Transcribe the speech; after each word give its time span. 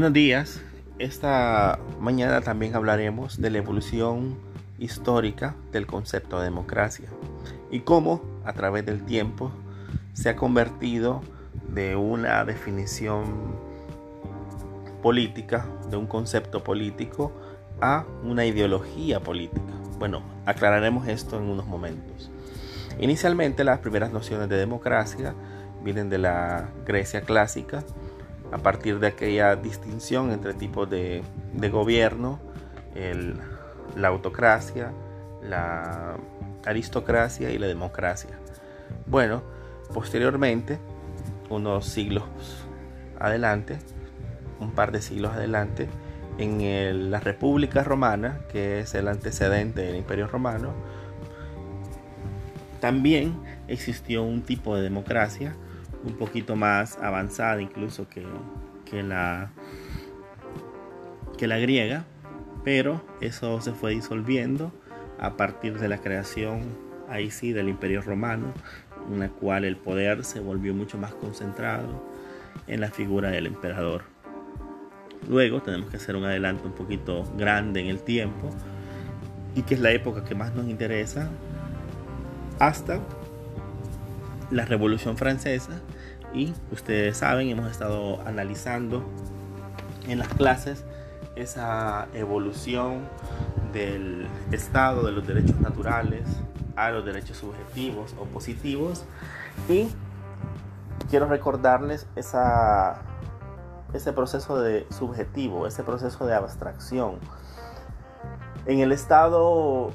Buenos 0.00 0.14
días. 0.14 0.62
Esta 0.98 1.78
mañana 2.00 2.40
también 2.40 2.74
hablaremos 2.74 3.38
de 3.38 3.50
la 3.50 3.58
evolución 3.58 4.38
histórica 4.78 5.54
del 5.72 5.86
concepto 5.86 6.38
de 6.38 6.44
democracia 6.44 7.10
y 7.70 7.80
cómo 7.80 8.22
a 8.46 8.54
través 8.54 8.86
del 8.86 9.04
tiempo 9.04 9.52
se 10.14 10.30
ha 10.30 10.36
convertido 10.36 11.20
de 11.74 11.96
una 11.96 12.42
definición 12.46 13.58
política, 15.02 15.66
de 15.90 15.98
un 15.98 16.06
concepto 16.06 16.64
político, 16.64 17.30
a 17.82 18.06
una 18.24 18.46
ideología 18.46 19.20
política. 19.20 19.74
Bueno, 19.98 20.22
aclararemos 20.46 21.08
esto 21.08 21.36
en 21.36 21.42
unos 21.42 21.66
momentos. 21.66 22.30
Inicialmente 22.98 23.64
las 23.64 23.80
primeras 23.80 24.10
nociones 24.12 24.48
de 24.48 24.56
democracia 24.56 25.34
vienen 25.84 26.08
de 26.08 26.16
la 26.16 26.70
Grecia 26.86 27.20
clásica, 27.20 27.84
a 28.52 28.58
partir 28.58 28.98
de 28.98 29.08
aquella 29.08 29.56
distinción 29.56 30.32
entre 30.32 30.54
tipos 30.54 30.88
de, 30.88 31.22
gobierno, 31.70 32.40
la 33.96 34.08
autocracia, 34.08 34.92
la 35.42 36.16
aristocracia 36.64 37.50
y 37.50 37.58
la 37.58 37.66
democracia. 37.66 38.30
Bueno, 39.06 39.42
posteriormente, 39.94 40.78
unos 41.48 41.86
siglos 41.86 42.24
adelante, 43.18 43.78
un 44.58 44.72
par 44.72 44.92
de 44.92 45.02
siglos 45.02 45.32
adelante, 45.32 45.88
en 46.38 47.10
la 47.10 47.20
República 47.20 47.84
Romana, 47.84 48.40
que 48.50 48.80
es 48.80 48.94
el 48.94 49.08
antecedente 49.08 49.82
del 49.82 49.96
Imperio 49.96 50.26
Romano, 50.26 50.72
también 52.80 53.38
existió 53.68 54.22
un 54.22 54.42
tipo 54.42 54.74
de 54.74 54.82
democracia 54.82 55.54
un 56.04 56.14
poquito 56.14 56.56
más 56.56 56.98
avanzada 56.98 57.60
incluso 57.60 58.06
que, 58.08 58.22
la, 59.02 59.50
que 61.36 61.46
la 61.46 61.58
griega, 61.58 62.04
pero 62.64 63.02
eso 63.20 63.60
se 63.60 63.72
fue 63.72 63.92
disolviendo 63.92 64.72
a 65.18 65.36
partir 65.36 65.78
de 65.78 65.88
la 65.88 65.98
creación 65.98 66.62
ahí 67.08 67.30
sí 67.30 67.52
del 67.52 67.68
imperio 67.68 68.02
romano, 68.02 68.52
en 69.10 69.20
la 69.20 69.28
cual 69.28 69.64
el 69.64 69.76
poder 69.76 70.24
se 70.24 70.40
volvió 70.40 70.74
mucho 70.74 70.96
más 70.96 71.12
concentrado 71.14 72.02
en 72.66 72.80
la 72.80 72.90
figura 72.90 73.30
del 73.30 73.46
emperador. 73.46 74.02
Luego 75.28 75.60
tenemos 75.60 75.90
que 75.90 75.96
hacer 75.96 76.16
un 76.16 76.24
adelanto 76.24 76.66
un 76.66 76.74
poquito 76.74 77.24
grande 77.36 77.80
en 77.80 77.88
el 77.88 78.00
tiempo 78.00 78.50
y 79.54 79.62
que 79.62 79.74
es 79.74 79.80
la 79.80 79.90
época 79.90 80.24
que 80.24 80.34
más 80.34 80.54
nos 80.54 80.66
interesa 80.66 81.28
hasta 82.58 83.00
la 84.50 84.64
Revolución 84.64 85.16
Francesa 85.16 85.80
y 86.32 86.52
ustedes 86.72 87.18
saben, 87.18 87.48
hemos 87.48 87.70
estado 87.70 88.20
analizando 88.26 89.04
en 90.08 90.18
las 90.18 90.28
clases 90.28 90.84
esa 91.36 92.08
evolución 92.14 93.08
del 93.72 94.26
estado 94.50 95.06
de 95.06 95.12
los 95.12 95.26
derechos 95.26 95.58
naturales 95.60 96.24
a 96.76 96.90
los 96.90 97.04
derechos 97.04 97.36
subjetivos 97.36 98.14
o 98.20 98.24
positivos 98.24 99.04
y 99.68 99.88
quiero 101.08 101.26
recordarles 101.26 102.06
esa, 102.16 103.02
ese 103.92 104.12
proceso 104.12 104.60
de 104.60 104.86
subjetivo, 104.90 105.66
ese 105.66 105.82
proceso 105.82 106.26
de 106.26 106.34
abstracción. 106.34 107.16
En 108.66 108.80
el 108.80 108.92
estado 108.92 109.90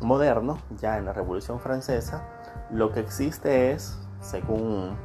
moderno, 0.00 0.58
ya 0.78 0.98
en 0.98 1.04
la 1.04 1.12
Revolución 1.12 1.60
Francesa, 1.60 2.22
lo 2.72 2.92
que 2.92 3.00
existe 3.00 3.72
es, 3.72 3.98
según 4.20 4.96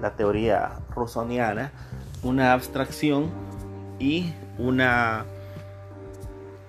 la 0.00 0.16
teoría 0.16 0.80
rusoniana, 0.94 1.72
una 2.22 2.52
abstracción 2.52 3.30
y 3.98 4.32
una 4.58 5.24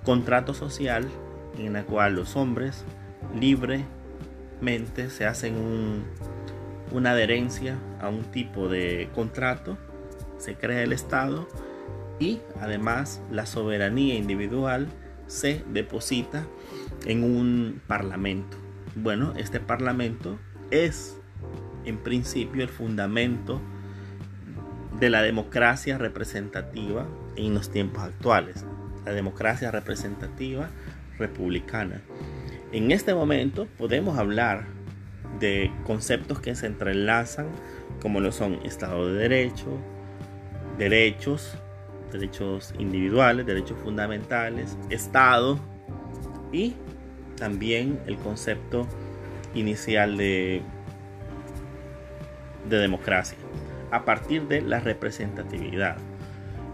contrato 0.03 0.53
social 0.53 1.07
en 1.57 1.73
la 1.73 1.83
cual 1.83 2.15
los 2.15 2.35
hombres 2.35 2.83
libremente 3.33 5.09
se 5.09 5.25
hacen 5.25 6.03
una 6.91 7.11
adherencia 7.11 7.77
a 7.99 8.09
un 8.09 8.23
tipo 8.25 8.67
de 8.67 9.09
contrato, 9.15 9.77
se 10.37 10.55
crea 10.55 10.83
el 10.83 10.93
Estado 10.93 11.47
y 12.19 12.41
además 12.61 13.21
la 13.31 13.45
soberanía 13.45 14.15
individual 14.15 14.87
se 15.27 15.63
deposita 15.71 16.45
en 17.05 17.23
un 17.23 17.81
parlamento. 17.87 18.64
Bueno, 18.95 19.33
este 19.35 19.59
parlamento 19.59 20.39
es 20.71 21.17
en 21.83 21.97
principio 21.97 22.63
el 22.63 22.69
fundamento 22.69 23.61
de 24.99 25.09
la 25.09 25.21
democracia 25.21 25.97
representativa 25.97 27.05
en 27.35 27.53
los 27.53 27.69
tiempos 27.69 28.03
actuales, 28.03 28.65
la 29.05 29.11
democracia 29.11 29.69
representativa 29.69 30.69
republicana. 31.19 32.01
En 32.71 32.91
este 32.91 33.13
momento 33.13 33.67
podemos 33.77 34.17
hablar 34.17 34.65
de 35.41 35.71
conceptos 35.83 36.39
que 36.39 36.55
se 36.55 36.67
entrelazan 36.67 37.47
como 38.01 38.21
lo 38.21 38.31
son 38.31 38.59
Estado 38.63 39.09
de 39.09 39.19
Derecho, 39.19 39.77
derechos, 40.77 41.57
derechos 42.13 42.73
individuales, 42.79 43.45
derechos 43.45 43.77
fundamentales, 43.83 44.77
Estado 44.89 45.59
y 46.53 46.75
también 47.37 47.99
el 48.07 48.17
concepto 48.17 48.87
inicial 49.53 50.17
de, 50.17 50.61
de 52.69 52.77
democracia 52.77 53.37
a 53.91 54.03
partir 54.03 54.47
de 54.47 54.61
la 54.61 54.79
representatividad. 54.79 55.97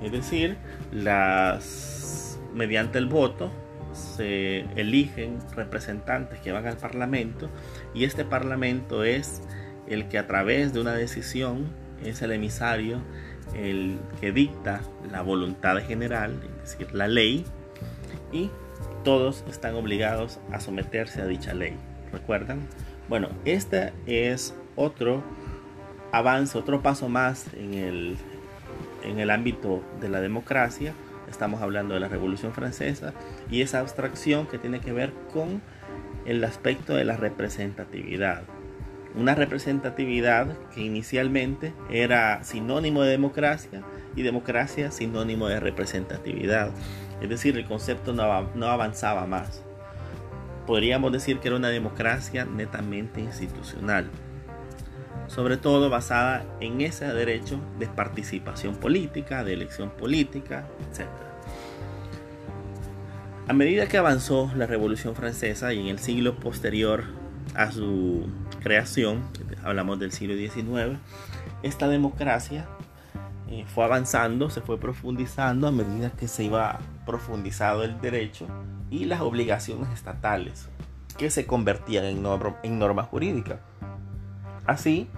Es 0.02 0.12
decir, 0.12 0.58
las, 0.92 2.40
mediante 2.54 2.98
el 2.98 3.06
voto 3.06 3.52
se 3.94 4.62
eligen 4.76 5.38
representantes 5.56 6.40
que 6.40 6.52
van 6.52 6.66
al 6.66 6.78
Parlamento 6.78 7.50
y 7.94 8.06
este 8.06 8.26
Parlamento 8.26 9.04
es 9.04 9.42
el 9.88 10.08
que 10.08 10.18
a 10.18 10.28
través 10.28 10.74
de 10.74 10.80
una 10.80 10.94
decisión 10.94 11.68
es 12.04 12.22
el 12.22 12.32
emisario, 12.32 13.02
el 13.56 14.00
que 14.20 14.32
dicta 14.32 14.82
la 15.12 15.22
voluntad 15.22 15.78
general, 15.80 16.40
es 16.64 16.72
decir, 16.72 16.94
la 16.96 17.08
ley, 17.08 17.46
y 18.32 18.50
todos 19.04 19.44
están 19.50 19.76
obligados 19.76 20.40
a 20.52 20.60
someterse 20.60 21.22
a 21.22 21.26
dicha 21.26 21.54
ley. 21.54 21.76
¿Recuerdan? 22.12 22.68
Bueno, 23.10 23.30
este 23.46 23.94
es 24.06 24.54
otro 24.76 25.24
avance, 26.12 26.58
otro 26.58 26.82
paso 26.82 27.10
más 27.10 27.54
en 27.54 27.74
el, 27.74 28.18
en 29.04 29.20
el 29.20 29.30
ámbito 29.30 29.84
de 30.00 30.10
la 30.10 30.22
democracia. 30.22 30.94
Estamos 31.30 31.62
hablando 31.62 31.94
de 31.94 32.00
la 32.00 32.10
Revolución 32.10 32.54
Francesa 32.54 33.14
y 33.50 33.62
esa 33.62 33.80
abstracción 33.80 34.48
que 34.48 34.58
tiene 34.58 34.82
que 34.82 34.92
ver 34.92 35.14
con 35.32 35.62
el 36.26 36.44
aspecto 36.44 36.94
de 36.94 37.06
la 37.06 37.18
representatividad. 37.18 38.44
Una 39.16 39.36
representatividad 39.36 40.58
que 40.74 40.82
inicialmente 40.82 41.74
era 41.90 42.44
sinónimo 42.44 43.04
de 43.04 43.12
democracia 43.12 43.82
y 44.16 44.22
democracia 44.22 44.92
sinónimo 44.92 45.48
de 45.48 45.60
representatividad. 45.60 46.72
Es 47.22 47.30
decir, 47.30 47.58
el 47.58 47.66
concepto 47.66 48.14
no, 48.14 48.66
avanzaba 48.66 49.26
más. 49.28 49.62
Podríamos 50.66 51.12
decir 51.12 51.40
que 51.40 51.50
era 51.50 51.58
una 51.58 51.70
democracia 51.70 52.46
netamente 52.46 53.22
institucional, 53.22 54.10
sobre 55.28 55.58
todo 55.58 55.90
basada 55.90 56.46
en 56.60 56.82
ese 56.82 57.06
derecho 57.06 57.60
de 57.80 57.88
participación 57.88 58.76
política, 58.76 59.44
de 59.44 59.54
elección 59.54 59.92
política, 59.92 60.66
etc. 60.90 61.08
A 63.48 63.54
medida 63.54 63.88
que 63.88 63.98
avanzó 63.98 64.52
la 64.56 64.66
Revolución 64.66 65.16
Francesa 65.16 65.74
y 65.74 65.80
en 65.80 65.88
el 65.88 66.00
siglo 66.00 66.36
posterior 66.40 67.04
a 67.54 67.72
su 67.72 68.28
creación, 68.64 69.24
hablamos 69.64 70.00
del 70.00 70.12
siglo 70.12 70.36
XIX, 70.36 70.98
esta 71.64 71.88
democracia 71.88 72.66
fue 73.68 73.84
avanzando, 73.84 74.50
se 74.50 74.62
fue 74.62 74.78
profundizando 74.80 75.68
a 75.68 75.72
medida 75.72 76.12
que 76.12 76.28
se 76.28 76.44
iba 76.44 76.80
profundizando 77.06 77.84
el 77.84 78.00
derecho 78.00 78.48
y 78.90 79.06
las 79.06 79.22
obligaciones 79.22 79.90
estatales 79.94 80.70
que 81.18 81.30
se 81.30 81.46
convertían 81.46 82.06
en, 82.06 82.26
en 82.64 82.80
norma 82.80 83.04
jurídica. 83.04 83.60
Así, 84.66 85.10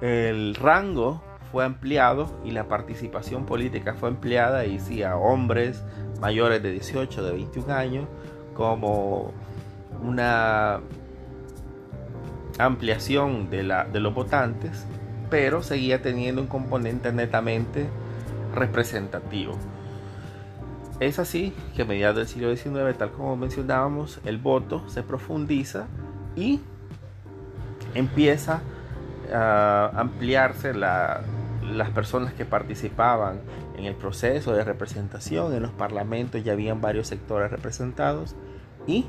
el 0.00 0.54
rango 0.54 1.22
fue 1.52 1.64
ampliado 1.64 2.40
y 2.44 2.50
la 2.50 2.66
participación 2.68 3.46
política 3.46 3.94
fue 3.94 4.08
ampliada 4.08 4.64
y 4.66 4.80
sí 4.80 5.02
a 5.02 5.16
hombres 5.16 5.84
mayores 6.20 6.62
de 6.62 6.72
18, 6.72 7.22
de 7.22 7.32
21 7.32 7.72
años, 7.72 8.08
como 8.54 9.32
una 10.02 10.80
ampliación 12.58 13.50
de, 13.50 13.62
la, 13.62 13.84
de 13.84 14.00
los 14.00 14.14
votantes 14.14 14.86
pero 15.32 15.62
seguía 15.62 16.02
teniendo 16.02 16.42
un 16.42 16.46
componente 16.46 17.10
netamente 17.10 17.86
representativo. 18.54 19.54
Es 21.00 21.18
así 21.18 21.54
que 21.74 21.82
a 21.82 21.84
mediados 21.86 22.16
del 22.16 22.28
siglo 22.28 22.54
XIX, 22.54 22.98
tal 22.98 23.12
como 23.12 23.34
mencionábamos, 23.34 24.20
el 24.26 24.36
voto 24.36 24.86
se 24.90 25.02
profundiza 25.02 25.86
y 26.36 26.60
empieza 27.94 28.60
a 29.32 29.90
ampliarse 29.94 30.74
la, 30.74 31.22
las 31.62 31.88
personas 31.88 32.34
que 32.34 32.44
participaban 32.44 33.40
en 33.78 33.86
el 33.86 33.94
proceso 33.94 34.52
de 34.52 34.64
representación 34.64 35.54
en 35.54 35.62
los 35.62 35.70
parlamentos 35.70 36.44
ya 36.44 36.52
habían 36.52 36.82
varios 36.82 37.06
sectores 37.06 37.50
representados 37.50 38.36
y 38.86 39.06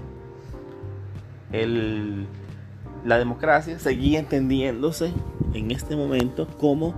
la 3.03 3.17
democracia 3.17 3.77
seguía 3.77 4.19
entendiéndose 4.19 5.11
en 5.53 5.71
este 5.71 5.95
momento 5.95 6.47
como 6.57 6.93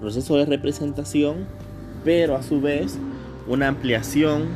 proceso 0.00 0.36
de 0.36 0.46
representación, 0.46 1.46
pero 2.04 2.36
a 2.36 2.42
su 2.42 2.60
vez 2.60 2.98
una 3.46 3.68
ampliación 3.68 4.46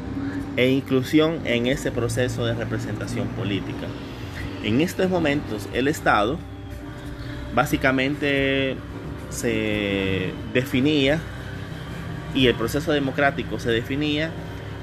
e 0.56 0.70
inclusión 0.70 1.40
en 1.44 1.66
ese 1.66 1.90
proceso 1.90 2.44
de 2.44 2.54
representación 2.54 3.28
política. 3.28 3.86
En 4.62 4.80
estos 4.80 5.10
momentos 5.10 5.68
el 5.72 5.88
Estado 5.88 6.38
básicamente 7.54 8.76
se 9.30 10.30
definía 10.52 11.20
y 12.34 12.46
el 12.46 12.54
proceso 12.54 12.92
democrático 12.92 13.58
se 13.58 13.70
definía 13.70 14.30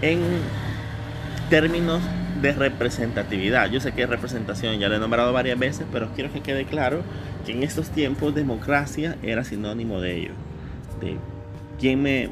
en 0.01 0.19
términos 1.49 2.01
de 2.41 2.53
representatividad. 2.53 3.69
Yo 3.69 3.79
sé 3.79 3.91
que 3.91 4.05
representación 4.05 4.79
ya 4.79 4.89
lo 4.89 4.95
he 4.95 4.99
nombrado 4.99 5.33
varias 5.33 5.59
veces, 5.59 5.85
pero 5.91 6.09
quiero 6.15 6.31
que 6.31 6.41
quede 6.41 6.65
claro 6.65 7.01
que 7.45 7.51
en 7.51 7.63
estos 7.63 7.89
tiempos 7.89 8.35
democracia 8.35 9.17
era 9.23 9.43
sinónimo 9.43 10.01
de 10.01 10.17
ello. 10.17 10.31
De 11.01 11.17
quién 11.79 12.01
me 12.01 12.29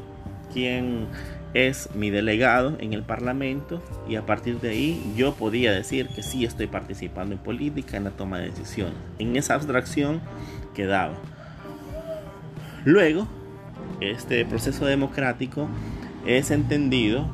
quién 0.52 1.06
es 1.54 1.88
mi 1.94 2.10
delegado 2.10 2.76
en 2.80 2.92
el 2.92 3.02
Parlamento 3.02 3.82
y 4.08 4.16
a 4.16 4.26
partir 4.26 4.60
de 4.60 4.70
ahí 4.70 5.14
yo 5.16 5.34
podía 5.34 5.72
decir 5.72 6.08
que 6.08 6.22
sí 6.22 6.44
estoy 6.44 6.66
participando 6.66 7.34
en 7.34 7.40
política, 7.40 7.96
en 7.96 8.04
la 8.04 8.10
toma 8.10 8.38
de 8.38 8.50
decisiones. 8.50 8.94
En 9.18 9.36
esa 9.36 9.54
abstracción 9.54 10.20
quedaba. 10.74 11.14
Luego, 12.84 13.26
este 14.00 14.44
proceso 14.44 14.86
democrático 14.86 15.68
es 16.26 16.50
entendido 16.50 17.26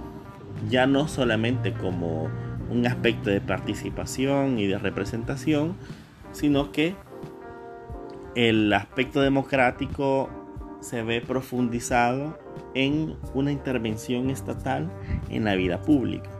ya 0.68 0.86
no 0.86 1.08
solamente 1.08 1.72
como 1.72 2.30
un 2.70 2.86
aspecto 2.86 3.30
de 3.30 3.40
participación 3.40 4.58
y 4.58 4.66
de 4.66 4.78
representación, 4.78 5.76
sino 6.32 6.72
que 6.72 6.94
el 8.34 8.72
aspecto 8.72 9.20
democrático 9.20 10.28
se 10.80 11.02
ve 11.02 11.20
profundizado 11.20 12.38
en 12.74 13.16
una 13.32 13.52
intervención 13.52 14.30
estatal 14.30 14.90
en 15.30 15.44
la 15.44 15.54
vida 15.54 15.80
pública. 15.80 16.30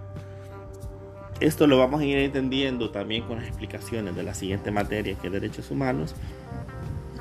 Esto 1.41 1.67
lo 1.67 1.79
vamos 1.79 2.01
a 2.01 2.05
ir 2.05 2.19
entendiendo 2.19 2.91
también 2.91 3.25
con 3.25 3.39
las 3.39 3.49
explicaciones 3.49 4.15
de 4.15 4.23
la 4.23 4.35
siguiente 4.35 4.71
materia 4.71 5.15
que 5.17 5.29
es 5.29 5.33
derechos 5.33 5.71
humanos, 5.71 6.15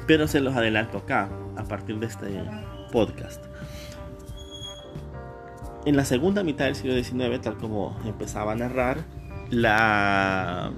pero 0.07 0.27
se 0.27 0.39
los 0.39 0.55
adelanto 0.55 1.00
acá 1.00 1.29
a 1.55 1.63
partir 1.63 1.97
de 2.00 2.07
este 2.07 2.27
podcast. 2.91 3.44
En 5.85 5.97
la 5.97 6.06
segunda 6.06 6.44
mitad 6.44 6.65
del 6.65 6.75
siglo 6.75 6.94
XIX, 6.95 7.41
tal 7.41 7.57
como 7.57 7.97
empezaba 8.06 8.53
a 8.53 8.56
narrar, 8.56 9.00
la 9.50 10.71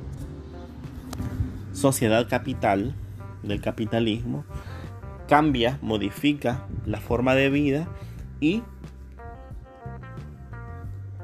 sociedad 1.74 2.28
capital 2.28 2.96
del 3.44 3.62
capitalismo 3.62 4.46
cambia, 5.28 5.78
modifica 5.84 6.66
la 6.88 7.00
forma 7.00 7.36
de 7.36 7.52
vida 7.52 7.88
y 8.40 8.64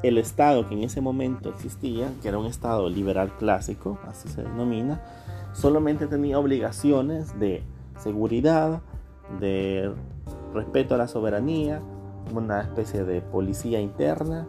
el 0.03 0.19
Estado 0.19 0.67
que 0.69 0.75
en 0.75 0.83
ese 0.83 1.01
momento 1.01 1.49
existía, 1.49 2.11
que 2.21 2.27
era 2.27 2.37
un 2.37 2.45
Estado 2.45 2.87
liberal 2.87 3.35
clásico, 3.37 3.99
así 4.07 4.29
se 4.29 4.43
denomina, 4.43 5.01
solamente 5.53 6.05
tenía 6.05 6.37
obligaciones 6.37 7.39
de 7.39 7.63
seguridad, 7.97 8.83
de 9.39 9.91
respeto 10.53 10.93
a 10.93 10.97
la 10.99 11.07
soberanía, 11.07 11.81
una 12.33 12.61
especie 12.61 13.03
de 13.03 13.21
policía 13.21 13.79
interna 13.79 14.47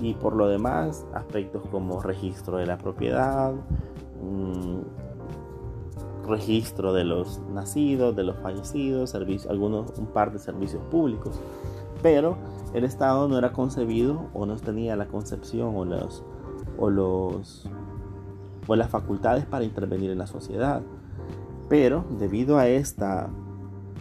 y 0.00 0.14
por 0.14 0.34
lo 0.34 0.48
demás 0.48 1.06
aspectos 1.14 1.62
como 1.70 2.00
registro 2.00 2.56
de 2.56 2.66
la 2.66 2.78
propiedad, 2.78 3.52
registro 6.26 6.92
de 6.92 7.04
los 7.04 7.40
nacidos, 7.52 8.16
de 8.16 8.24
los 8.24 8.36
fallecidos, 8.38 9.14
algunos, 9.14 9.98
un 9.98 10.06
par 10.06 10.32
de 10.32 10.38
servicios 10.38 10.82
públicos. 10.90 11.38
Pero 12.02 12.36
el 12.72 12.84
Estado 12.84 13.28
no 13.28 13.38
era 13.38 13.52
concebido 13.52 14.28
o 14.34 14.46
no 14.46 14.56
tenía 14.56 14.96
la 14.96 15.06
concepción 15.06 15.76
o 15.76 15.84
los, 15.84 16.22
o 16.78 16.90
los 16.90 17.68
o 18.66 18.76
las 18.76 18.88
facultades 18.88 19.44
para 19.44 19.64
intervenir 19.64 20.10
en 20.10 20.18
la 20.18 20.26
sociedad. 20.26 20.82
Pero 21.68 22.04
debido 22.18 22.58
a 22.58 22.66
esta 22.68 23.28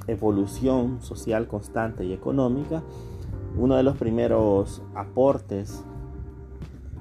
evolución 0.08 1.02
social 1.02 1.48
constante 1.48 2.06
y 2.06 2.14
económica, 2.14 2.84
uno 3.58 3.76
de 3.76 3.84
los 3.84 3.98
primeros 3.98 4.82
aportes 4.96 5.84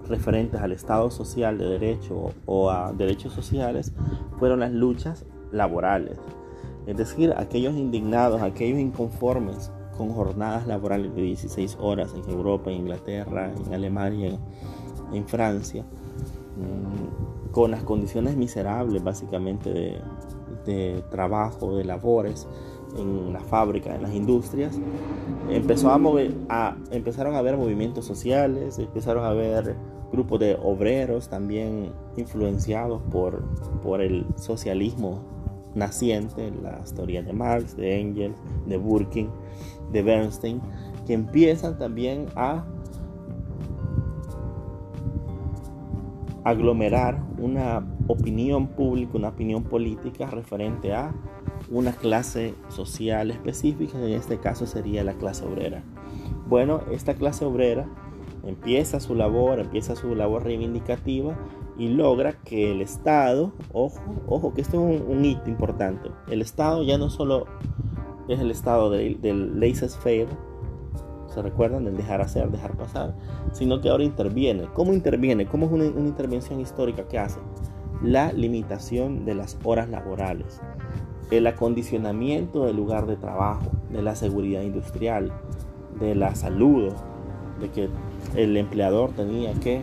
referentes 0.08 0.60
al 0.60 0.72
Estado 0.72 1.10
social 1.10 1.58
de 1.58 1.66
derecho 1.66 2.32
o 2.46 2.70
a 2.70 2.93
derechos 2.93 3.32
sociales 3.32 3.93
fueron 4.38 4.60
las 4.60 4.72
luchas 4.72 5.25
laborales. 5.50 6.19
Es 6.87 6.96
decir, 6.96 7.32
aquellos 7.37 7.75
indignados, 7.75 8.43
aquellos 8.43 8.78
inconformes 8.78 9.70
con 9.96 10.10
jornadas 10.10 10.66
laborales 10.66 11.14
de 11.14 11.22
16 11.22 11.78
horas 11.81 12.12
en 12.14 12.28
Europa, 12.31 12.70
en 12.70 12.78
Inglaterra, 12.78 13.52
en 13.54 13.72
Alemania, 13.72 14.38
en, 15.12 15.26
Francia, 15.26 15.84
mm, 16.56 17.52
con 17.52 17.70
las 17.70 17.84
condiciones 17.84 18.37
miserables 18.37 19.04
básicamente 19.04 19.70
de, 19.70 20.00
de 20.64 21.04
trabajo, 21.10 21.76
de 21.76 21.84
labores, 21.84 22.49
en 22.97 23.33
las 23.33 23.44
fábricas, 23.44 23.97
en 23.97 24.03
las 24.03 24.15
industrias, 24.15 24.79
empezó 25.50 25.91
a 25.91 26.77
empezaron 26.91 27.35
a 27.35 27.39
haber 27.39 27.56
movimientos 27.56 28.05
sociales, 28.05 28.79
empezaron 28.79 29.25
a 29.25 29.29
haber 29.29 29.77
grupos 30.12 30.41
de 30.41 30.59
obreros 30.62 31.29
también 31.29 31.93
influenciados 32.17 33.00
por, 33.11 33.43
por 33.83 34.03
el 34.03 34.27
socialismo 34.37 35.25
naciente, 35.75 36.53
las 36.62 36.93
teorías 36.94 37.25
de 37.25 37.33
Marx, 37.33 37.77
de 37.77 37.99
Engels, 37.99 38.37
de 38.67 38.77
Burking, 38.77 39.29
de 39.91 40.03
Bernstein, 40.03 40.61
que 41.06 41.15
empiezan 41.15 41.79
también 41.79 42.27
a 42.37 42.65
aglomerar 46.45 47.23
una 47.38 47.87
opinión 48.09 48.67
pública, 48.69 49.12
una 49.17 49.29
opinión 49.29 49.62
política 49.62 50.26
referente 50.26 50.93
a 50.93 51.14
una 51.71 51.92
clase 51.92 52.54
social 52.69 53.31
específica, 53.31 53.99
en 53.99 54.12
este 54.12 54.38
caso 54.38 54.66
sería 54.66 55.04
la 55.04 55.14
clase 55.14 55.45
obrera. 55.45 55.83
Bueno, 56.49 56.83
esta 56.90 57.14
clase 57.14 57.45
obrera 57.45 57.88
empieza 58.45 59.00
su 59.00 59.14
labor, 59.14 59.59
empieza 59.61 59.97
su 59.97 60.14
labor 60.14 60.45
reivindicativa 60.45 61.37
y 61.78 61.88
logra 61.88 62.33
que 62.33 62.73
el 62.73 62.83
Estado, 62.83 63.52
ojo, 63.73 64.00
ojo, 64.26 64.54
que 64.54 64.61
esto 64.61 64.88
es 64.88 65.00
un, 65.00 65.25
hito 65.25 65.49
importante, 65.49 66.11
el 66.31 66.42
Estado 66.42 66.83
ya 66.83 66.99
no 66.99 67.09
solo 67.09 67.47
es 68.28 68.40
el 68.40 68.50
Estado 68.50 68.90
del, 68.90 69.21
del 69.21 69.59
laissez-faire, 69.59 70.28
¿se 71.28 71.42
recuerdan? 71.42 71.85
Del 71.85 71.97
dejar 71.97 72.21
hacer, 72.21 72.50
dejar 72.50 72.76
pasar, 72.76 73.14
sino 73.52 73.81
que 73.81 73.88
ahora 73.88 74.04
interviene. 74.04 74.69
¿Cómo 74.75 74.92
interviene? 74.92 75.47
¿Cómo 75.47 75.66
es 75.66 75.73
una 75.73 75.87
intervención 75.87 76.61
histórica 76.61 77.09
que 77.09 77.19
hace? 77.19 77.40
La 78.02 78.33
limitación 78.33 79.25
de 79.25 79.35
las 79.35 79.59
horas 79.64 79.88
laborales 79.88 80.61
el 81.31 81.47
acondicionamiento 81.47 82.67
del 82.67 82.76
lugar 82.76 83.07
de 83.07 83.17
trabajo, 83.17 83.71
de 83.91 84.02
la 84.02 84.14
seguridad 84.14 84.62
industrial, 84.62 85.33
de 85.99 86.14
la 86.14 86.35
salud, 86.35 86.93
de 87.61 87.71
que 87.71 87.88
el 88.35 88.57
empleador 88.57 89.12
tenía 89.12 89.55
que 89.55 89.83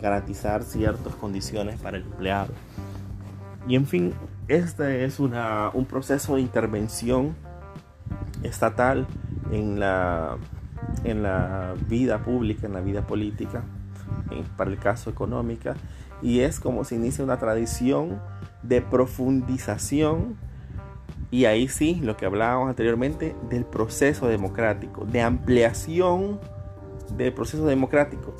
garantizar 0.00 0.62
ciertas 0.62 1.14
condiciones 1.16 1.78
para 1.80 1.98
el 1.98 2.04
empleado. 2.04 2.52
Y 3.68 3.76
en 3.76 3.86
fin, 3.86 4.14
este 4.48 5.04
es 5.04 5.20
una, 5.20 5.70
un 5.74 5.84
proceso 5.84 6.36
de 6.36 6.40
intervención 6.40 7.34
estatal 8.42 9.06
en 9.52 9.78
la, 9.78 10.36
en 11.04 11.22
la 11.22 11.74
vida 11.88 12.22
pública, 12.22 12.66
en 12.66 12.72
la 12.72 12.80
vida 12.80 13.06
política, 13.06 13.62
para 14.56 14.70
el 14.70 14.78
caso 14.78 15.10
económica, 15.10 15.74
y 16.22 16.40
es 16.40 16.60
como 16.60 16.84
se 16.84 16.96
inicia 16.96 17.24
una 17.24 17.38
tradición 17.38 18.20
de 18.62 18.82
profundización 18.82 20.36
y 21.30 21.44
ahí 21.44 21.68
sí, 21.68 22.00
lo 22.02 22.16
que 22.16 22.26
hablábamos 22.26 22.68
anteriormente 22.70 23.36
del 23.48 23.64
proceso 23.64 24.26
democrático, 24.26 25.04
de 25.04 25.22
ampliación 25.22 26.40
del 27.16 27.32
proceso 27.32 27.66
democrático, 27.66 28.34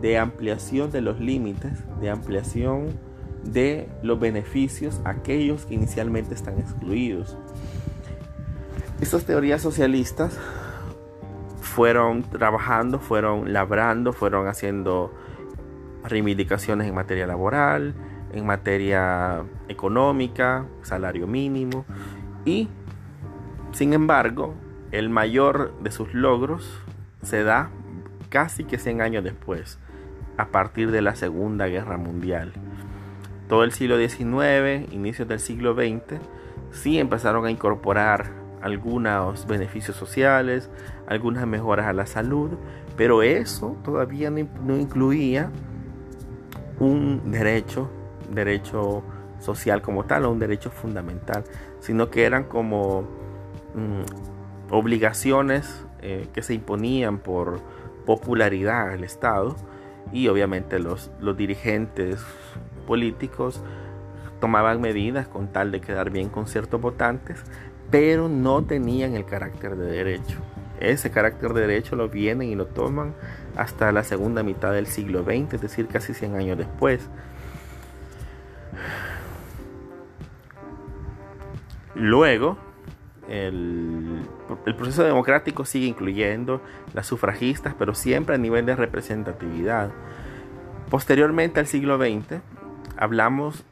de 0.00 0.18
ampliación 0.18 0.90
de 0.90 1.00
los 1.00 1.20
límites, 1.20 1.72
de 2.00 2.10
ampliación 2.10 2.98
de 3.44 3.88
los 4.02 4.18
beneficios 4.18 5.00
a 5.04 5.10
aquellos 5.10 5.66
que 5.66 5.74
inicialmente 5.74 6.34
están 6.34 6.58
excluidos. 6.58 7.36
Estas 9.00 9.24
teorías 9.24 9.62
socialistas 9.62 10.38
fueron 11.60 12.22
trabajando, 12.22 12.98
fueron 12.98 13.52
labrando, 13.52 14.12
fueron 14.12 14.48
haciendo 14.48 15.12
reivindicaciones 16.04 16.88
en 16.88 16.94
materia 16.94 17.26
laboral, 17.26 17.94
en 18.32 18.46
materia 18.46 19.44
económica, 19.68 20.66
salario 20.82 21.26
mínimo, 21.26 21.84
y, 22.44 22.68
sin 23.72 23.92
embargo, 23.92 24.54
el 24.90 25.08
mayor 25.08 25.72
de 25.80 25.90
sus 25.90 26.12
logros 26.14 26.80
se 27.22 27.44
da 27.44 27.70
casi 28.28 28.64
que 28.64 28.78
100 28.78 29.00
años 29.00 29.24
después, 29.24 29.78
a 30.36 30.48
partir 30.48 30.90
de 30.90 31.02
la 31.02 31.14
Segunda 31.14 31.66
Guerra 31.66 31.96
Mundial. 31.96 32.52
Todo 33.48 33.64
el 33.64 33.72
siglo 33.72 33.96
XIX, 33.96 34.92
inicios 34.92 35.28
del 35.28 35.38
siglo 35.38 35.74
XX, 35.74 36.20
sí 36.70 36.98
empezaron 36.98 37.44
a 37.44 37.50
incorporar 37.50 38.30
algunos 38.62 39.46
beneficios 39.46 39.96
sociales, 39.96 40.70
algunas 41.06 41.46
mejoras 41.46 41.86
a 41.86 41.92
la 41.92 42.06
salud, 42.06 42.52
pero 42.96 43.22
eso 43.22 43.76
todavía 43.84 44.30
no, 44.30 44.76
incluía 44.76 45.50
un 46.78 47.30
derecho, 47.30 47.90
derecho 48.30 49.02
social 49.42 49.82
como 49.82 50.04
tal 50.04 50.24
o 50.24 50.30
un 50.30 50.38
derecho 50.38 50.70
fundamental, 50.70 51.44
sino 51.80 52.10
que 52.10 52.24
eran 52.24 52.44
como 52.44 53.02
mm, 53.74 54.72
obligaciones 54.72 55.84
eh, 56.00 56.28
que 56.32 56.42
se 56.42 56.54
imponían 56.54 57.18
por 57.18 57.60
popularidad 58.06 58.90
al 58.90 59.04
Estado 59.04 59.56
y 60.12 60.28
obviamente 60.28 60.78
los, 60.78 61.10
los 61.20 61.36
dirigentes 61.36 62.20
políticos 62.86 63.62
tomaban 64.40 64.80
medidas 64.80 65.28
con 65.28 65.48
tal 65.48 65.70
de 65.70 65.80
quedar 65.80 66.10
bien 66.10 66.28
con 66.28 66.48
ciertos 66.48 66.80
votantes, 66.80 67.44
pero 67.90 68.28
no 68.28 68.64
tenían 68.64 69.14
el 69.14 69.24
carácter 69.24 69.76
de 69.76 69.86
derecho. 69.86 70.38
Ese 70.80 71.12
carácter 71.12 71.52
de 71.52 71.60
derecho 71.60 71.94
lo 71.94 72.08
vienen 72.08 72.48
y 72.48 72.56
lo 72.56 72.66
toman 72.66 73.14
hasta 73.56 73.92
la 73.92 74.02
segunda 74.02 74.42
mitad 74.42 74.72
del 74.72 74.86
siglo 74.86 75.22
XX, 75.22 75.54
es 75.54 75.60
decir, 75.60 75.86
casi 75.86 76.12
100 76.12 76.34
años 76.34 76.58
después. 76.58 77.08
Luego, 81.94 82.56
el, 83.28 84.22
proceso 84.76 85.04
democrático 85.04 85.64
sigue 85.64 85.86
incluyendo 85.86 86.60
las 86.94 87.06
sufragistas, 87.06 87.74
pero 87.78 87.94
siempre 87.94 88.34
a 88.34 88.38
nivel 88.38 88.66
de 88.66 88.76
representatividad. 88.76 89.90
Posteriormente 90.90 91.60
al 91.60 91.66
siglo 91.66 91.96
XX, 91.96 92.40
hablamos 92.96 93.64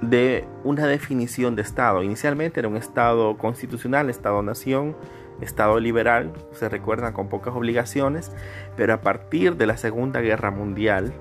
de 0.00 0.46
una 0.64 0.86
definición 0.86 1.56
de 1.56 1.62
Estado. 1.62 2.02
Inicialmente 2.02 2.60
era 2.60 2.68
un 2.68 2.76
Estado 2.76 3.36
constitucional, 3.38 4.10
Estado-nación, 4.10 4.96
Estado 5.40 5.80
liberal, 5.80 6.32
se 6.52 6.68
recuerdan 6.68 7.12
con 7.12 7.28
pocas 7.28 7.54
obligaciones, 7.54 8.30
pero 8.76 8.94
a 8.94 9.00
partir 9.00 9.56
de 9.56 9.66
la 9.66 9.76
Segunda 9.76 10.20
Guerra 10.20 10.50
Mundial 10.50 11.12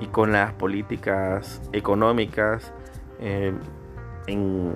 y 0.00 0.06
con 0.06 0.32
las 0.32 0.52
políticas 0.52 1.60
económicas 1.72 2.72
eh, 3.18 3.52
en, 4.26 4.74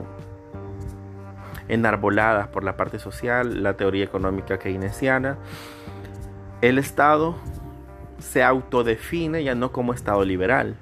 enarboladas 1.68 2.48
por 2.48 2.64
la 2.64 2.76
parte 2.76 2.98
social, 2.98 3.62
la 3.62 3.74
teoría 3.74 4.04
económica 4.04 4.58
keynesiana, 4.58 5.38
el 6.60 6.78
Estado 6.78 7.36
se 8.18 8.42
autodefine 8.42 9.42
ya 9.44 9.54
no 9.54 9.72
como 9.72 9.94
Estado 9.94 10.24
liberal 10.24 10.76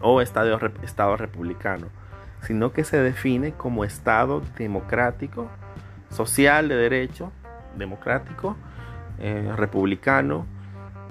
o 0.00 0.20
Estado, 0.20 0.58
estado 0.82 1.16
republicano, 1.16 1.86
sino 2.42 2.72
que 2.72 2.84
se 2.84 2.98
define 2.98 3.52
como 3.52 3.84
Estado 3.84 4.42
democrático, 4.58 5.48
social 6.10 6.68
de 6.68 6.76
derecho, 6.76 7.32
democrático, 7.76 8.56
eh, 9.18 9.50
republicano, 9.56 10.40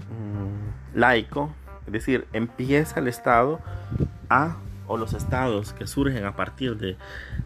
mm, 0.09 0.99
laico, 0.99 1.51
es 1.87 1.93
decir, 1.93 2.27
empieza 2.33 2.99
el 2.99 3.07
Estado 3.07 3.59
a 4.29 4.57
o 4.87 4.97
los 4.97 5.13
estados 5.13 5.73
que 5.73 5.87
surgen 5.87 6.25
a 6.25 6.35
partir 6.35 6.77
de, 6.77 6.97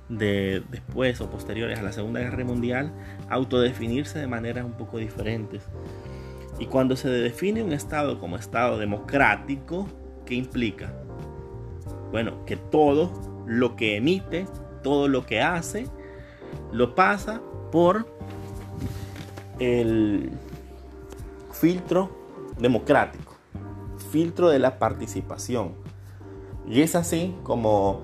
de, 0.09 0.63
después 0.69 1.21
o 1.21 1.29
posteriores 1.29 1.79
a 1.79 1.83
la 1.83 1.91
Segunda 1.91 2.19
Guerra 2.19 2.43
Mundial 2.43 2.91
autodefinirse 3.29 4.19
de 4.19 4.27
maneras 4.27 4.65
un 4.65 4.73
poco 4.73 4.97
diferentes. 4.97 5.63
Y 6.59 6.65
cuando 6.65 6.95
se 6.95 7.09
define 7.09 7.61
un 7.63 7.71
estado 7.71 8.19
como 8.19 8.35
estado 8.35 8.79
democrático, 8.79 9.87
¿qué 10.25 10.35
implica? 10.35 10.91
Bueno, 12.11 12.45
que 12.45 12.57
todo 12.57 13.43
lo 13.45 13.75
que 13.75 13.97
emite, 13.97 14.47
todo 14.81 15.07
lo 15.07 15.25
que 15.25 15.41
hace, 15.41 15.87
lo 16.71 16.95
pasa 16.95 17.41
por 17.71 18.07
el 19.59 20.31
filtro 21.51 22.11
democrático, 22.59 23.35
filtro 24.11 24.49
de 24.49 24.59
la 24.59 24.79
participación. 24.79 25.73
Y 26.67 26.81
es 26.81 26.95
así 26.95 27.35
como, 27.43 28.01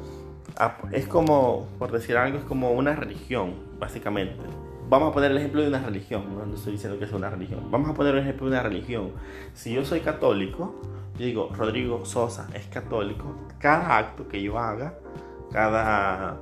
es 0.91 1.07
como, 1.07 1.67
por 1.79 1.91
decir 1.91 2.17
algo, 2.17 2.37
es 2.37 2.45
como 2.45 2.71
una 2.71 2.95
religión, 2.95 3.55
básicamente. 3.79 4.43
Vamos 4.89 5.09
a 5.09 5.13
poner 5.13 5.31
el 5.31 5.37
ejemplo 5.37 5.61
de 5.61 5.67
una 5.67 5.79
religión, 5.79 6.23
no 6.47 6.55
estoy 6.55 6.73
diciendo 6.73 6.99
que 6.99 7.05
es 7.05 7.11
una 7.11 7.29
religión. 7.29 7.71
Vamos 7.71 7.89
a 7.89 7.93
poner 7.93 8.15
el 8.15 8.21
ejemplo 8.21 8.45
de 8.45 8.51
una 8.53 8.63
religión. 8.63 9.11
Si 9.53 9.73
yo 9.73 9.85
soy 9.85 10.01
católico, 10.01 10.75
yo 11.17 11.25
digo, 11.25 11.49
Rodrigo 11.55 12.05
Sosa 12.05 12.47
es 12.53 12.65
católico, 12.67 13.35
cada 13.59 13.97
acto 13.97 14.27
que 14.27 14.41
yo 14.41 14.57
haga, 14.57 14.95
cada 15.51 16.37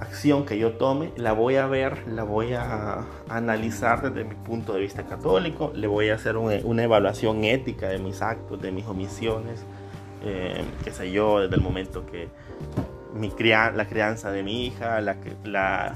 acción 0.00 0.44
que 0.46 0.58
yo 0.58 0.72
tome, 0.72 1.12
la 1.16 1.32
voy 1.32 1.56
a 1.56 1.66
ver, 1.66 2.06
la 2.08 2.22
voy 2.22 2.52
a 2.52 3.04
analizar 3.28 4.02
desde 4.02 4.28
mi 4.28 4.34
punto 4.34 4.74
de 4.74 4.80
vista 4.80 5.06
católico, 5.06 5.72
le 5.74 5.86
voy 5.86 6.08
a 6.10 6.14
hacer 6.14 6.36
una, 6.36 6.82
evaluación 6.82 7.44
ética 7.44 7.88
de 7.88 7.98
mis 7.98 8.22
actos, 8.22 8.60
de 8.60 8.72
mis 8.72 8.86
omisiones, 8.86 9.64
eh, 10.24 10.64
qué 10.84 10.90
sé 10.90 11.10
yo, 11.10 11.40
desde 11.40 11.56
el 11.56 11.62
momento 11.62 12.06
que 12.06 12.28
mi 13.14 13.30
la 13.30 13.86
crianza 13.88 14.30
de 14.30 14.42
mi 14.42 14.66
hija, 14.66 15.00
la, 15.00 15.16
la, 15.44 15.94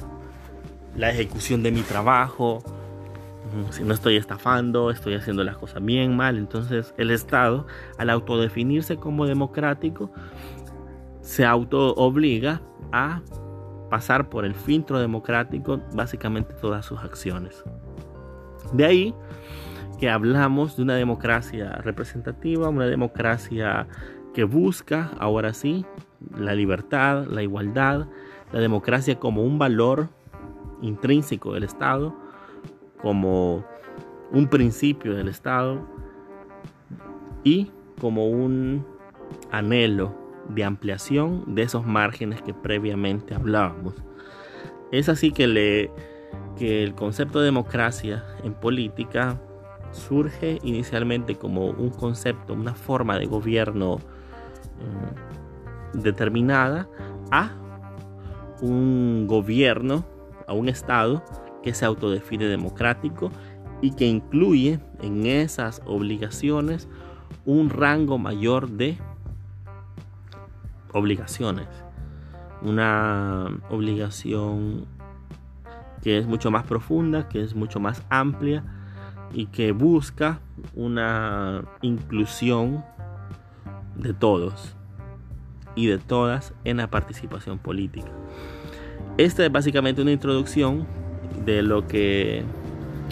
la 0.97 1.11
ejecución 1.11 1.63
de 1.63 1.71
mi 1.71 1.83
trabajo, 1.83 2.63
si 3.71 3.83
no 3.83 3.93
estoy 3.93 4.17
estafando, 4.17 4.91
estoy 4.91 5.15
haciendo 5.15 5.45
las 5.45 5.57
cosas 5.57 5.85
bien, 5.85 6.17
mal. 6.17 6.39
Entonces 6.39 6.95
el 6.97 7.11
Estado, 7.11 7.67
al 7.99 8.11
autodefinirse 8.11 8.97
como 8.97 9.27
democrático, 9.27 10.11
se 11.21 11.45
auto 11.45 11.95
obliga 11.95 12.63
a 12.93 13.21
pasar 13.91 14.31
por 14.31 14.45
el 14.45 14.55
filtro 14.55 14.99
democrático 14.99 15.81
básicamente 15.95 16.55
todas 16.55 16.87
sus 16.87 16.99
acciones. 17.01 17.63
De 18.73 18.85
ahí 18.85 19.15
que 20.03 20.11
hablamos 20.11 20.77
de 20.77 20.83
una 20.83 20.97
democracia 20.97 21.77
representativa, 21.77 22.69
una 22.69 22.87
democracia 22.87 23.87
que 24.35 24.43
busca, 24.43 25.13
ahora 25.21 25.55
sí, 25.55 25.87
la 26.37 26.57
libertad, 26.57 27.29
la 27.29 27.41
igualdad, 27.41 28.09
la 28.51 28.59
democracia 28.59 29.21
como 29.21 29.45
un 29.45 29.61
valor 29.61 30.09
intrínseco 30.81 31.55
del 31.55 31.63
Estado, 31.63 32.17
como 33.01 33.65
un 34.33 34.49
principio 34.49 35.15
del 35.15 35.29
Estado 35.29 35.87
y 37.45 37.71
como 38.01 38.29
un 38.29 38.85
anhelo 39.53 40.13
de 40.49 40.65
ampliación 40.65 41.55
de 41.55 41.63
esos 41.63 41.87
márgenes 41.87 42.43
que 42.43 42.53
previamente 42.53 43.37
hablábamos. 43.37 43.95
Es 44.91 45.09
así 45.09 45.31
que, 45.31 45.47
le, 45.47 45.93
que 46.59 46.83
el 46.83 46.97
concepto 46.97 47.39
de 47.39 47.45
democracia 47.45 48.25
en 48.43 48.55
política 48.55 49.39
surge 49.93 50.59
inicialmente 50.63 51.37
como 51.37 51.67
un 51.67 51.91
concepto, 51.91 52.55
una 52.55 52.75
forma 52.75 53.19
de 53.19 53.27
gobierno 53.27 53.99
mm, 54.79 56.01
determinada 56.01 56.89
a 57.31 57.51
un 58.61 59.27
gobierno, 59.27 60.05
a 60.47 60.53
un 60.53 60.69
Estado 60.69 61.23
que 61.63 61.75
se 61.75 61.85
autodefine 61.85 62.47
democrático 62.47 63.31
y 63.81 63.93
que 63.93 64.07
incluye 64.07 64.81
en 65.01 65.27
esas 65.27 65.83
obligaciones 65.87 66.89
un 67.45 67.71
rango 67.71 68.19
mayor 68.19 68.71
de 68.71 68.99
obligaciones. 70.93 71.69
Una 72.63 73.49
obligación 73.71 74.87
que 76.03 76.19
es 76.19 76.27
mucho 76.27 76.51
más 76.51 76.65
profunda, 76.65 77.29
que 77.29 77.43
es 77.43 77.55
mucho 77.55 77.81
más 77.81 78.05
amplia 78.09 78.65
y 79.33 79.47
que 79.47 79.73
busca 79.73 80.41
una 80.75 81.65
inclusión 81.81 82.85
de 83.97 84.13
todos 84.13 84.77
y 85.75 85.87
de 85.87 85.99
todas 85.99 86.53
en 86.65 86.79
la 86.79 86.91
participación 86.91 87.59
política. 87.59 88.11
Esta 89.17 89.45
es 89.45 89.53
básicamente 89.53 90.03
una 90.03 90.13
introducción 90.13 90.87
de 91.45 91.63
lo 91.63 91.87
que 91.87 92.45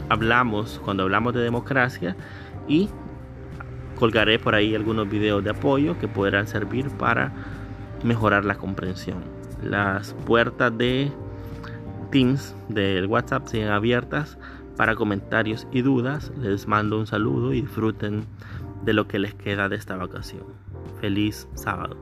hablamos 0.09 0.81
cuando 0.85 1.05
hablamos 1.05 1.35
de 1.35 1.41
democracia 1.41 2.17
y 2.69 2.89
colgaré 3.99 4.39
por 4.39 4.55
ahí 4.55 4.75
algunos 4.75 5.09
videos 5.09 5.45
de 5.45 5.51
apoyo 5.51 5.99
que 5.99 6.09
podrán 6.09 6.47
servir 6.47 6.89
para 6.91 7.33
mejorar 8.03 8.45
la 8.45 8.57
comprensión. 8.57 9.19
Las 9.63 10.15
puertas 10.27 10.77
de 10.77 11.13
Teams 12.11 12.55
del 12.69 13.07
WhatsApp 13.07 13.47
siguen 13.47 13.69
abiertas 13.69 14.39
para 14.81 14.95
comentarios 14.95 15.67
y 15.73 15.83
dudas. 15.83 16.33
Les 16.41 16.67
mando 16.67 16.99
un 16.99 17.07
saludo 17.07 17.53
y 17.53 17.61
disfruten 17.61 18.25
de 18.83 18.95
lo 18.95 19.07
que 19.07 19.19
les 19.19 19.35
queda 19.35 19.69
de 19.69 19.77
esta 19.77 19.95
vacación. 19.95 20.45
Feliz 21.03 21.47
sábado. 21.53 21.99